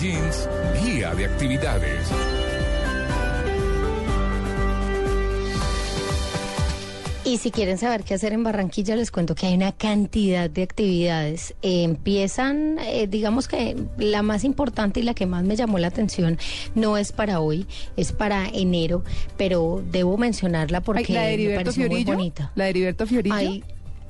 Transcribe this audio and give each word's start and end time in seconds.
Jeans, 0.00 0.48
guía 0.84 1.12
de 1.14 1.24
actividades. 1.24 2.08
Y 7.24 7.36
si 7.36 7.50
quieren 7.50 7.76
saber 7.76 8.04
qué 8.04 8.14
hacer 8.14 8.32
en 8.32 8.42
Barranquilla, 8.42 8.96
les 8.96 9.10
cuento 9.10 9.34
que 9.34 9.46
hay 9.46 9.54
una 9.54 9.72
cantidad 9.72 10.48
de 10.48 10.62
actividades. 10.62 11.54
Eh, 11.60 11.82
empiezan, 11.82 12.78
eh, 12.78 13.06
digamos 13.06 13.48
que 13.48 13.76
la 13.98 14.22
más 14.22 14.44
importante 14.44 15.00
y 15.00 15.02
la 15.02 15.12
que 15.12 15.26
más 15.26 15.44
me 15.44 15.54
llamó 15.56 15.78
la 15.78 15.88
atención 15.88 16.38
no 16.74 16.96
es 16.96 17.12
para 17.12 17.40
hoy, 17.40 17.66
es 17.96 18.12
para 18.12 18.46
enero, 18.48 19.04
pero 19.36 19.82
debo 19.90 20.16
mencionarla 20.16 20.80
porque 20.80 21.12
la 21.12 21.24
de 21.24 21.36
me 21.38 21.56
pareció 21.56 21.82
muy 21.82 21.88
Fiorillo. 21.96 22.14
bonita. 22.14 22.52
La 22.54 22.64
de 22.64 22.70
Heriberto 22.70 23.06
Fiorillo. 23.06 23.64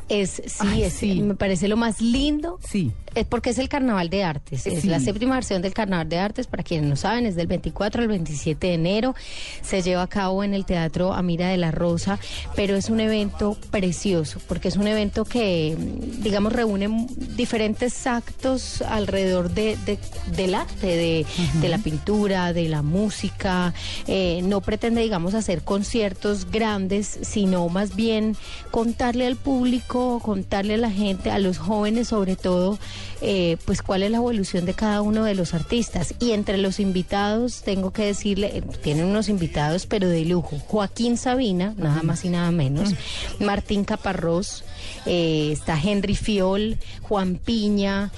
Es, 0.09 0.43
sí, 0.47 0.59
Ay, 0.61 0.83
es, 0.85 0.93
sí. 0.95 1.21
me 1.23 1.35
parece 1.35 1.69
lo 1.69 1.77
más 1.77 2.01
lindo. 2.01 2.59
Sí. 2.67 2.93
Es 3.15 3.27
porque 3.27 3.51
es 3.51 3.59
el 3.59 3.69
Carnaval 3.69 4.11
de 4.11 4.23
Artes. 4.23 4.67
Es 4.67 4.83
Sí. 4.83 4.89
la 4.89 5.01
séptima 5.01 5.35
versión 5.35 5.61
del 5.63 5.73
Carnaval 5.75 6.09
de 6.09 6.19
Artes. 6.19 6.47
Para 6.47 6.63
quienes 6.63 6.89
no 6.89 6.95
saben, 6.97 7.27
es 7.27 7.35
del 7.37 7.47
24 7.49 8.03
al 8.03 8.09
27 8.09 8.67
de 8.69 8.75
enero. 8.75 9.15
Se 9.63 9.83
lleva 9.83 10.03
a 10.03 10.07
cabo 10.07 10.45
en 10.45 10.55
el 10.55 10.65
Teatro 10.65 11.13
Amira 11.15 11.49
de 11.49 11.57
la 11.57 11.71
Rosa. 11.73 12.19
Pero 12.55 12.77
es 12.77 12.91
un 12.91 13.01
evento 13.01 13.57
precioso, 13.71 14.41
porque 14.47 14.69
es 14.69 14.77
un 14.77 14.87
evento 14.87 15.25
que, 15.25 15.77
digamos, 16.23 16.53
reúne 16.53 17.07
diferentes 17.37 18.07
actos 18.07 18.83
alrededor 18.83 19.51
de, 19.51 19.77
de- 19.85 19.99
del 20.37 20.55
arte, 20.55 20.87
de, 20.87 21.27
de 21.61 21.69
la 21.69 21.79
pintura, 21.79 22.53
de 22.53 22.69
la 22.69 22.83
música. 22.83 23.75
Eh, 24.07 24.41
no 24.45 24.61
pretende, 24.61 25.01
digamos, 25.03 25.35
hacer 25.35 25.63
conciertos 25.63 26.51
grandes, 26.51 27.19
sino 27.23 27.69
más 27.69 27.97
bien 27.97 28.37
contarle 28.71 29.27
al 29.27 29.37
público, 29.37 29.98
contarle 30.23 30.75
a 30.75 30.79
la 30.79 30.91
gente, 30.91 31.31
a 31.31 31.39
los 31.39 31.59
jóvenes 31.59 32.09
sobre 32.09 32.37
todo, 32.37 32.79
eh, 33.21 33.57
pues 33.65 33.83
cuál 33.83 34.03
es 34.03 34.11
la 34.11 34.19
evolución 34.19 34.65
de 34.65 34.75
cada 34.75 35.03
uno 35.03 35.25
de 35.25 35.35
los 35.35 35.55
artistas. 35.55 36.15
Y 36.21 36.33
entre 36.33 36.59
los 36.59 36.81
invitados, 36.81 37.63
tengo 37.63 37.93
que 37.93 38.05
decirle, 38.05 38.59
eh, 38.59 38.63
tienen 38.83 39.07
unos 39.07 39.29
invitados, 39.29 39.87
pero 39.87 40.09
de 40.09 40.25
lujo. 40.25 40.59
Joaquín 40.67 41.17
Sabina, 41.17 41.75
nada 41.77 42.03
más 42.03 42.25
y 42.25 42.29
nada 42.29 42.51
menos. 42.51 42.95
Martín 43.41 43.85
Caparrós, 43.85 44.65
eh, 45.07 45.51
está 45.53 45.81
Henry 45.81 46.15
Fiol, 46.15 46.79
Juan 47.03 47.37
Piña, 47.37 48.11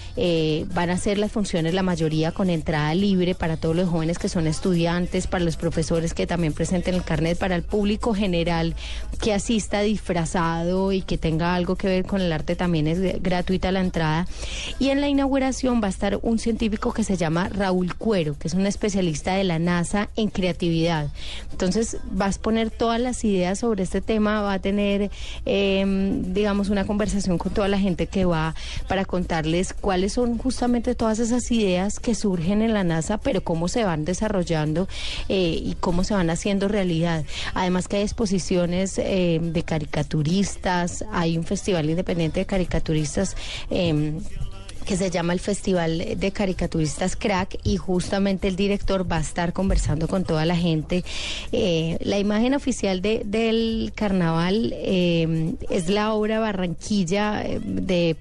van 0.75 0.91
a 0.91 0.95
hacer 0.95 1.19
las 1.19 1.33
funciones 1.33 1.75
la 1.75 1.83
mayoría 1.83 2.33
con 2.33 2.51
entrada 2.51 2.95
libre 2.95 3.35
para 3.35 3.57
todos 3.57 3.77
los 3.77 3.89
jóvenes 3.89 4.19
que 4.19 4.29
son 4.29 4.47
estudiantes, 4.47 5.27
para 5.27 5.45
los 5.45 5.57
profesores 5.57 6.15
que 6.15 6.27
también 6.27 6.53
presenten 6.53 6.95
el 6.95 7.05
carnet, 7.05 7.39
para 7.39 7.57
el 7.57 7.63
público 7.63 8.15
general 8.15 8.75
que 9.21 9.33
asista 9.33 9.81
disfrazado 9.81 10.93
y 10.93 11.03
que 11.03 11.19
tenga 11.19 11.55
algo 11.55 11.70
que 11.77 11.87
ver 11.89 12.05
con 12.05 12.21
el 12.21 12.33
arte 12.33 12.57
también 12.57 12.87
es 12.87 12.99
gr- 12.99 13.19
gratuita 13.23 13.73
la 13.73 13.81
entrada. 13.81 14.27
Y 14.79 14.89
en 14.91 15.01
la 15.01 15.09
inauguración 15.09 15.81
va 15.83 15.87
a 15.87 15.91
estar 15.91 16.19
un 16.23 16.39
científico 16.39 16.93
que 16.93 17.05
se 17.05 17.17
llama 17.17 17.49
Raúl 17.49 17.95
Cuero, 17.97 18.37
que 18.39 18.49
es 18.49 18.55
un 18.55 18.67
especialista 18.67 19.35
de 19.35 19.45
la 19.45 19.59
NASA 19.59 20.09
en 20.17 20.29
creatividad. 20.31 21.09
Entonces 21.53 21.97
va 22.21 22.27
a 22.27 22.29
exponer 22.29 22.71
todas 22.71 23.01
las 23.01 23.23
ideas 23.25 23.59
sobre 23.59 23.83
este 23.83 24.01
tema, 24.01 24.41
va 24.43 24.55
a 24.55 24.59
tener, 24.59 25.11
eh, 25.47 25.85
digamos, 26.27 26.69
una 26.71 26.85
conversación 26.87 27.39
con 27.39 27.53
toda 27.53 27.69
la 27.69 27.79
gente 27.79 28.07
que 28.07 28.25
va 28.25 28.55
para 28.89 29.05
contarles 29.05 29.73
cuáles 29.73 30.15
son 30.15 30.39
justamente 30.39 30.95
todas 30.95 31.19
esas 31.19 31.51
ideas 31.51 32.01
que 32.01 32.15
surgen 32.15 32.63
en 32.63 32.73
la 32.73 32.85
NASA, 32.85 33.19
pero 33.19 33.43
cómo 33.43 33.69
se 33.69 33.85
van 33.85 34.05
desarrollando 34.05 34.89
eh, 35.29 35.61
y 35.63 35.77
cómo 35.81 36.05
se 36.05 36.15
van 36.15 36.31
haciendo 36.31 36.69
realidad. 36.69 37.25
Además 37.55 37.89
que 37.89 37.97
hay 37.97 38.03
exposiciones 38.03 38.99
eh, 38.99 39.39
de 39.43 39.63
caricaturistas, 39.63 41.05
hay 41.13 41.37
un 41.39 41.45
festival 41.45 41.60
independiente 41.91 42.41
de 42.41 42.47
caricaturistas. 42.47 43.37
eh, 43.71 44.13
que 44.91 44.97
se 44.97 45.09
llama 45.09 45.33
el 45.33 45.39
Festival 45.39 46.17
de 46.17 46.33
Caricaturistas 46.33 47.15
Crack 47.15 47.61
y 47.63 47.77
justamente 47.77 48.49
el 48.49 48.57
director 48.57 49.07
va 49.09 49.19
a 49.19 49.21
estar 49.21 49.53
conversando 49.53 50.09
con 50.09 50.25
toda 50.25 50.45
la 50.45 50.57
gente. 50.57 51.05
Eh, 51.53 51.97
la 52.01 52.19
imagen 52.19 52.55
oficial 52.55 53.01
de, 53.01 53.23
del 53.25 53.93
carnaval 53.95 54.75
eh, 54.75 55.55
es 55.71 55.89
la 55.91 56.13
obra 56.13 56.41
Barranquilla 56.41 57.41
eh, 57.47 57.61
de 57.63 58.17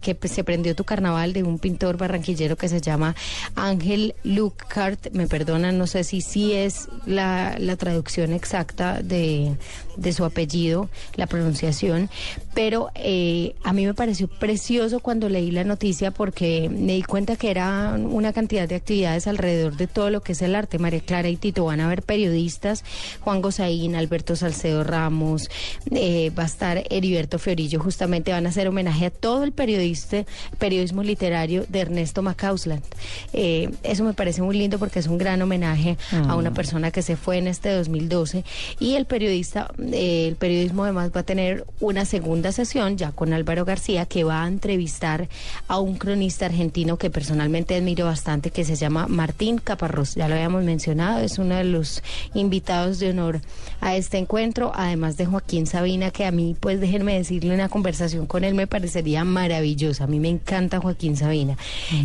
que 0.00 0.16
se 0.26 0.44
prendió 0.44 0.74
tu 0.74 0.84
carnaval 0.84 1.34
de 1.34 1.42
un 1.42 1.58
pintor 1.58 1.98
barranquillero 1.98 2.56
que 2.56 2.70
se 2.70 2.80
llama 2.80 3.14
Ángel 3.54 4.14
Lucart. 4.24 5.10
Me 5.12 5.26
perdonan, 5.26 5.76
no 5.76 5.86
sé 5.86 6.04
si 6.04 6.22
sí 6.22 6.54
es 6.54 6.88
la, 7.04 7.56
la 7.58 7.76
traducción 7.76 8.32
exacta 8.32 9.02
de, 9.02 9.58
de 9.96 10.12
su 10.14 10.24
apellido, 10.24 10.88
la 11.16 11.26
pronunciación, 11.26 12.08
pero 12.54 12.88
eh, 12.94 13.54
a 13.62 13.72
mí 13.72 13.84
me 13.86 13.94
pareció 13.94 14.28
precioso 14.28 15.00
cuando 15.00 15.28
leí 15.28 15.50
la 15.50 15.64
noticia 15.64 16.10
porque 16.14 16.68
me 16.68 16.94
di 16.94 17.02
cuenta 17.02 17.36
que 17.36 17.50
era 17.50 17.94
una 17.98 18.32
cantidad 18.32 18.68
de 18.68 18.76
actividades 18.76 19.26
alrededor 19.26 19.76
de 19.76 19.86
todo 19.86 20.10
lo 20.10 20.22
que 20.22 20.32
es 20.32 20.42
el 20.42 20.54
arte. 20.54 20.78
María 20.78 21.00
Clara 21.00 21.28
y 21.28 21.36
Tito 21.36 21.64
van 21.64 21.80
a 21.80 21.88
ver 21.88 22.02
periodistas, 22.02 22.84
Juan 23.20 23.42
Gozaín, 23.42 23.94
Alberto 23.94 24.36
Salcedo 24.36 24.84
Ramos, 24.84 25.50
eh, 25.90 26.30
va 26.36 26.44
a 26.44 26.46
estar 26.46 26.84
Heriberto 26.90 27.38
Fiorillo, 27.38 27.80
justamente 27.80 28.32
van 28.32 28.46
a 28.46 28.48
hacer 28.48 28.68
homenaje 28.68 29.06
a 29.06 29.10
todo 29.10 29.44
el 29.44 29.52
periodista, 29.52 30.24
periodismo 30.58 31.02
literario 31.02 31.64
de 31.68 31.80
Ernesto 31.80 32.22
Macausland. 32.22 32.82
Eh, 33.32 33.70
eso 33.82 34.04
me 34.04 34.14
parece 34.14 34.42
muy 34.42 34.56
lindo 34.56 34.78
porque 34.78 34.98
es 34.98 35.06
un 35.06 35.18
gran 35.18 35.42
homenaje 35.42 35.96
a 36.28 36.36
una 36.36 36.52
persona 36.52 36.90
que 36.90 37.02
se 37.02 37.16
fue 37.16 37.38
en 37.38 37.48
este 37.48 37.70
2012 37.70 38.44
y 38.78 38.94
el 38.94 39.06
periodista, 39.06 39.72
eh, 39.78 40.28
el 40.28 40.36
periodismo 40.36 40.84
además 40.84 41.10
va 41.14 41.20
a 41.20 41.24
tener 41.24 41.64
una 41.80 42.04
segunda 42.04 42.52
sesión 42.52 42.96
ya 42.96 43.12
con 43.12 43.32
Álvaro 43.32 43.64
García 43.64 44.06
que 44.06 44.24
va 44.24 44.44
a 44.44 44.48
entrevistar 44.48 45.28
a 45.68 45.78
un 45.78 45.93
cronista 45.94 46.46
argentino 46.46 46.96
que 46.96 47.10
personalmente 47.10 47.74
admiro 47.76 48.06
bastante 48.06 48.50
que 48.50 48.64
se 48.64 48.76
llama 48.76 49.06
Martín 49.08 49.58
Caparrós, 49.58 50.14
ya 50.14 50.28
lo 50.28 50.34
habíamos 50.34 50.64
mencionado, 50.64 51.20
es 51.20 51.38
uno 51.38 51.54
de 51.56 51.64
los 51.64 52.02
invitados 52.34 52.98
de 52.98 53.10
honor 53.10 53.40
a 53.80 53.96
este 53.96 54.18
encuentro, 54.18 54.72
además 54.74 55.16
de 55.16 55.26
Joaquín 55.26 55.66
Sabina 55.66 56.10
que 56.10 56.24
a 56.24 56.30
mí 56.30 56.56
pues 56.58 56.80
déjenme 56.80 57.14
decirle 57.16 57.54
una 57.54 57.68
conversación 57.68 58.26
con 58.26 58.44
él 58.44 58.54
me 58.54 58.66
parecería 58.66 59.24
maravillosa, 59.24 60.04
a 60.04 60.06
mí 60.06 60.20
me 60.20 60.28
encanta 60.28 60.80
Joaquín 60.80 61.16
Sabina. 61.16 61.56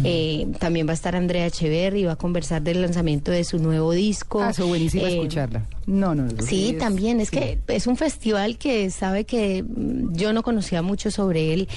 Eh, 0.04 0.48
también 0.60 0.88
va 0.88 0.92
a 0.92 0.94
estar 0.94 1.16
Andrea 1.16 1.46
Echeverri, 1.48 2.04
va 2.06 2.14
a 2.14 2.16
conversar 2.16 2.62
del 2.62 2.82
lanzamiento 2.82 3.32
de 3.32 3.44
su 3.44 3.60
nuevo 3.60 3.92
disco. 3.92 4.42
Ah, 4.42 4.50
eso 4.52 4.68
buenísimo 4.68 5.06
Eh, 5.06 5.16
escucharla. 5.16 5.66
No, 5.88 6.14
no, 6.14 6.24
no. 6.24 6.42
Sí, 6.44 6.72
es- 6.72 6.78
también. 6.78 7.20
Es 7.20 7.30
sí. 7.30 7.38
que 7.38 7.60
es 7.68 7.88
un 7.88 7.98
festival 7.98 8.58
que 8.58 8.92
sabe 8.92 9.24
que 9.24 9.64
mm, 9.64 10.14
yo 10.14 10.34
no 10.34 10.44
conocía 10.44 10.82
mucho 10.84 11.10
sobre 11.10 11.54
él, 11.54 11.68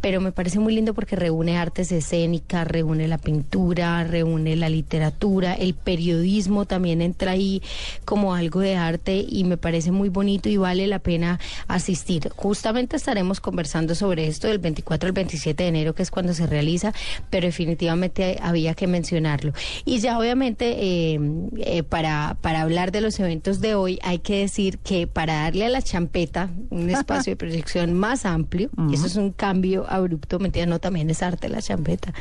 pero 0.00 0.20
me 0.22 0.32
parece 0.32 0.58
muy 0.58 0.74
lindo 0.74 0.94
porque 0.94 1.16
reúne 1.16 1.57
artes 1.58 1.92
escénicas, 1.92 2.66
reúne 2.66 3.08
la 3.08 3.18
pintura, 3.18 4.04
reúne 4.04 4.56
la 4.56 4.68
literatura, 4.68 5.54
el 5.54 5.74
periodismo 5.74 6.64
también 6.64 7.02
entra 7.02 7.32
ahí 7.32 7.62
como 8.04 8.34
algo 8.34 8.60
de 8.60 8.76
arte 8.76 9.24
y 9.28 9.44
me 9.44 9.56
parece 9.56 9.92
muy 9.92 10.08
bonito 10.08 10.48
y 10.48 10.56
vale 10.56 10.86
la 10.86 10.98
pena 10.98 11.38
asistir. 11.66 12.30
Justamente 12.36 12.96
estaremos 12.96 13.40
conversando 13.40 13.94
sobre 13.94 14.26
esto 14.26 14.48
del 14.48 14.58
24 14.58 15.08
al 15.08 15.12
27 15.12 15.62
de 15.62 15.68
enero, 15.68 15.94
que 15.94 16.02
es 16.02 16.10
cuando 16.10 16.34
se 16.34 16.46
realiza, 16.46 16.92
pero 17.30 17.46
definitivamente 17.46 18.38
había 18.40 18.74
que 18.74 18.86
mencionarlo. 18.86 19.52
Y 19.84 19.98
ya 20.00 20.18
obviamente 20.18 20.76
eh, 20.78 21.20
eh, 21.58 21.82
para, 21.82 22.36
para 22.40 22.62
hablar 22.62 22.92
de 22.92 23.00
los 23.00 23.18
eventos 23.20 23.60
de 23.60 23.74
hoy 23.74 23.98
hay 24.02 24.18
que 24.18 24.40
decir 24.40 24.78
que 24.78 25.06
para 25.06 25.42
darle 25.42 25.66
a 25.66 25.68
la 25.68 25.82
champeta 25.82 26.50
un 26.70 26.90
espacio 26.90 27.32
de 27.32 27.36
proyección 27.48 27.94
más 27.94 28.24
amplio, 28.24 28.70
eso 28.92 29.06
es 29.06 29.16
un 29.16 29.32
cambio 29.32 29.86
abrupto, 29.88 30.38
mentira, 30.38 30.66
no, 30.66 30.78
también 30.78 31.10
es 31.10 31.22
arte 31.22 31.47
la 31.48 31.62
champeta. 31.62 32.12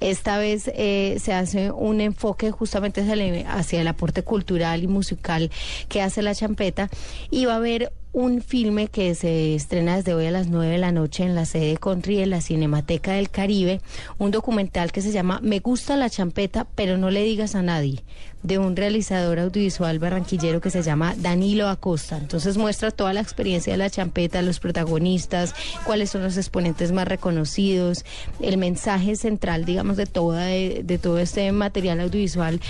Esta 0.00 0.38
vez 0.38 0.70
eh, 0.74 1.18
se 1.20 1.32
hace 1.32 1.70
un 1.70 2.00
enfoque 2.00 2.50
justamente 2.50 3.02
hacia 3.46 3.80
el 3.80 3.88
aporte 3.88 4.22
cultural 4.22 4.82
y 4.82 4.86
musical 4.86 5.50
que 5.88 6.02
hace 6.02 6.22
la 6.22 6.34
champeta 6.34 6.88
y 7.30 7.44
va 7.44 7.54
a 7.54 7.56
haber 7.56 7.92
un 8.12 8.42
filme 8.42 8.88
que 8.88 9.14
se 9.14 9.54
estrena 9.54 9.96
desde 9.96 10.12
hoy 10.12 10.26
a 10.26 10.30
las 10.30 10.48
9 10.48 10.72
de 10.72 10.78
la 10.78 10.92
noche 10.92 11.24
en 11.24 11.34
la 11.34 11.46
sede 11.46 11.78
country 11.78 12.16
de 12.16 12.26
la 12.26 12.42
Cinemateca 12.42 13.12
del 13.12 13.30
Caribe, 13.30 13.80
un 14.18 14.30
documental 14.30 14.92
que 14.92 15.00
se 15.00 15.12
llama 15.12 15.40
Me 15.42 15.60
gusta 15.60 15.96
la 15.96 16.10
champeta, 16.10 16.66
pero 16.74 16.98
no 16.98 17.10
le 17.10 17.22
digas 17.22 17.54
a 17.54 17.62
nadie, 17.62 18.04
de 18.42 18.58
un 18.58 18.76
realizador 18.76 19.38
audiovisual 19.38 19.98
barranquillero 19.98 20.60
que 20.60 20.70
se 20.70 20.82
llama 20.82 21.14
Danilo 21.16 21.68
Acosta. 21.68 22.18
Entonces 22.18 22.58
muestra 22.58 22.90
toda 22.90 23.12
la 23.12 23.20
experiencia 23.20 23.72
de 23.72 23.78
la 23.78 23.88
champeta, 23.88 24.42
los 24.42 24.60
protagonistas, 24.60 25.54
cuáles 25.84 26.10
son 26.10 26.22
los 26.22 26.36
exponentes 26.36 26.92
más 26.92 27.08
reconocidos, 27.08 28.04
el 28.40 28.58
mensaje 28.58 29.16
central, 29.16 29.64
digamos, 29.64 29.96
de 29.96 30.06
toda 30.06 30.46
de, 30.46 30.98
todo 31.00 31.18
este 31.18 31.50
material 31.52 32.00
audiovisual 32.00 32.60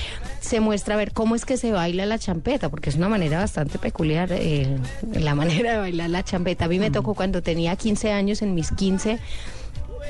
se 0.41 0.61
muestra 0.61 0.95
a 0.95 0.99
ver 0.99 1.13
cómo 1.13 1.35
es 1.35 1.45
que 1.45 1.57
se 1.57 1.73
baila 1.73 2.07
la 2.07 2.19
champeta, 2.19 2.69
porque 2.69 2.91
es 2.91 2.97
una 2.97 3.09
manera 3.09 3.39
bastante 3.39 3.79
peculiar 3.79 4.31
eh, 4.33 4.77
la 5.13 5.32
manera 5.35 5.73
de 5.73 5.79
bailar 5.79 6.11
la 6.11 6.23
champeta. 6.23 6.65
A 6.67 6.69
mí 6.69 6.79
me 6.79 6.91
tocó 6.91 7.15
cuando 7.15 7.43
tenía 7.43 7.77
15 7.77 8.13
años, 8.13 8.43
en 8.43 8.55
mis 8.55 8.71
15 8.73 9.19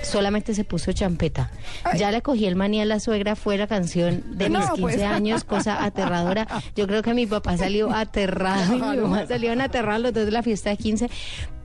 solamente 0.02 0.52
se 0.54 0.64
puso 0.64 0.90
champeta. 0.92 1.50
Ya 1.96 2.10
le 2.10 2.22
cogí 2.22 2.46
el 2.46 2.56
manía 2.56 2.82
a 2.82 2.86
la 2.86 2.98
suegra, 2.98 3.36
fue 3.36 3.56
la 3.56 3.68
canción 3.68 4.36
de 4.36 4.48
mis 4.50 4.58
No, 4.58 4.74
15 4.74 4.80
pues. 4.80 5.00
años, 5.02 5.44
cosa 5.44 5.84
aterradora. 5.84 6.48
Yo 6.74 6.86
creo 6.88 7.02
que 7.02 7.14
mi 7.14 7.26
papá 7.26 7.56
salió 7.56 7.92
aterrado 7.92 8.74
y 8.74 8.80
mi 8.80 8.96
mamá 8.96 9.26
salieron 9.28 9.60
aterrados 9.60 10.02
los 10.02 10.12
dos 10.12 10.24
de 10.24 10.32
la 10.32 10.42
fiesta 10.42 10.70
de 10.70 10.76
15. 10.76 11.08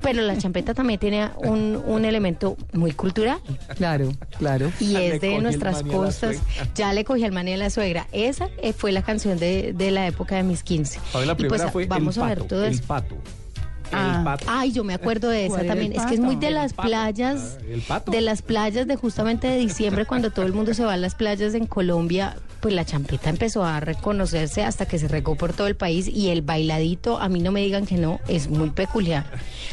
Pero 0.02 0.22
la 0.22 0.38
champeta 0.38 0.76
también 0.76 1.00
tiene 1.00 1.30
un, 1.38 1.82
un 1.84 2.06
elemento 2.06 2.56
muy 2.74 2.92
cultural 2.92 3.40
Claro, 3.76 4.12
claro. 4.38 4.72
y 4.80 4.90
Le 4.94 5.16
es 5.16 5.22
de 5.22 5.40
nuestras 5.40 5.84
la 5.84 5.92
costas. 5.92 6.38
Ya 6.76 6.94
le 6.94 7.04
cogí 7.04 7.24
el 7.24 7.32
manía 7.32 7.56
a 7.56 7.58
la 7.58 7.70
suegra. 7.72 8.06
Esa 8.12 8.50
eh, 8.62 8.74
fue 8.74 8.92
la 8.92 9.02
canción 9.02 9.40
de, 9.40 9.74
de 9.74 9.90
la 9.90 10.06
época 10.06 10.36
de 10.36 10.44
mis 10.44 10.62
15. 10.62 11.00
A 11.14 11.18
ver, 11.18 11.26
la 11.28 11.34
Y 11.34 11.36
pues, 11.38 11.48
primera 11.50 11.72
fue 11.72 11.86
vamos 11.88 12.18
el 12.18 12.24
a 12.24 12.26
ver 12.28 12.38
pato, 12.38 12.48
todo 12.50 12.66
el 12.66 12.80
pato. 12.82 13.16
Ah. 13.92 14.16
El 14.18 14.24
pato. 14.24 14.46
Ay, 14.48 14.72
yo 14.72 14.84
me 14.84 14.94
acuerdo 14.94 15.30
de 15.30 15.46
esa 15.46 15.56
¿Cuál 15.56 15.66
era 15.66 15.74
también. 15.76 15.94
Es 15.94 16.06
que 16.06 16.16
es 16.16 16.20
muy 16.20 16.36
de 16.36 16.52
las 16.52 16.74
playas, 16.74 17.58
Ah, 17.60 17.64
el 17.70 17.82
pato. 17.82 18.12
de 18.12 18.22
las 18.22 18.42
playas 18.42 18.88
de 18.88 18.96
justamente 18.96 19.48
de 19.48 19.58
diciembre 19.58 20.06
cuando 20.06 20.32
todo 20.32 20.46
el 20.46 20.54
mundo 20.54 20.74
se 20.74 20.84
va 20.84 20.94
a 20.94 20.98
las 20.98 21.16
playas 21.16 21.54
en 21.54 21.66
Colombia. 21.68 22.36
Pues 22.60 22.74
la 22.74 22.86
champeta 22.86 23.30
empezó 23.30 23.64
a 23.64 23.80
reconocerse 23.80 24.64
hasta 24.64 24.88
que 24.88 24.98
se 24.98 25.08
regó 25.08 25.36
por 25.36 25.54
todo 25.54 25.68
el 25.68 25.76
país 25.76 26.08
y 26.08 26.30
el 26.30 26.42
bailadito, 26.42 27.20
a 27.20 27.30
mí 27.30 27.40
no 27.40 27.52
me 27.52 27.62
digan 27.62 27.86
que 27.86 27.98
no, 27.98 28.20
es 28.28 28.50
muy 28.50 28.72
peculiar. 28.72 29.26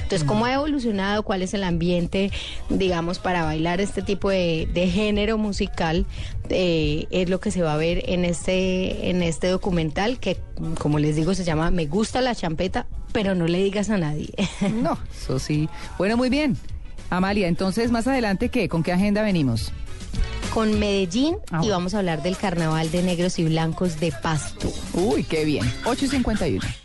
Entonces, 0.02 0.22
¿cómo 0.28 0.44
ha 0.44 0.52
evolucionado? 0.52 1.22
¿Cuál 1.22 1.40
es 1.40 1.55
el 1.55 1.64
ambiente, 1.64 2.31
digamos, 2.69 3.19
para 3.19 3.43
bailar 3.43 3.81
este 3.81 4.02
tipo 4.02 4.28
de, 4.28 4.69
de 4.75 4.88
género 4.88 5.38
musical? 5.38 6.05
Eh, 6.50 7.06
es 7.10 7.31
lo 7.31 7.40
que 7.40 7.50
se 7.50 7.62
va 7.62 7.72
a 7.72 7.78
ver 7.78 8.02
en 8.06 8.26
este, 8.26 9.08
en 9.08 9.22
este 9.22 9.49
documental 9.49 10.19
que, 10.19 10.37
como 10.78 10.99
les 10.99 11.17
digo, 11.17 11.34
se 11.34 11.43
llama 11.44 11.70
Me 11.70 11.87
gusta 11.87 12.20
la 12.20 12.34
champeta, 12.34 12.87
pero 13.14 13.34
no 13.34 13.46
le 13.46 13.62
digas 13.62 13.88
a 13.88 13.96
nadie. 13.96 14.34
No, 14.75 14.99
eso 15.16 15.38
sí. 15.38 15.69
Bueno, 15.96 16.19
muy 16.19 16.28
bien. 16.28 16.58
Amalia, 17.08 17.49
entonces 17.49 17.90
más 17.90 18.06
adelante, 18.08 18.49
¿qué? 18.50 18.69
¿Con 18.69 18.82
qué 18.82 18.93
agenda 18.93 19.22
venimos? 19.22 19.72
con 20.52 20.78
Medellín 20.78 21.37
Ah, 21.50 21.62
y 21.64 21.69
vamos 21.69 21.94
a 21.94 21.99
hablar 21.99 22.22
del 22.22 22.37
carnaval 22.37 22.88
de 22.93 23.02
negros 23.02 23.40
y 23.40 23.44
blancos 23.44 23.99
de 23.99 24.12
Pasto. 24.12 24.72
Uy, 24.93 25.25
qué 25.25 25.44
bien. 25.44 25.64
8 25.84 26.05
y 26.05 26.08
51. 26.08 26.83